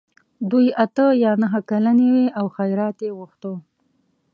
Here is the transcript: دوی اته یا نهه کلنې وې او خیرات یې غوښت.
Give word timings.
دوی 0.51 0.67
اته 0.83 1.05
یا 1.23 1.31
نهه 1.43 1.59
کلنې 1.69 2.07
وې 2.13 2.25
او 2.39 2.45
خیرات 2.55 2.97
یې 3.05 3.09
غوښت. 3.17 3.43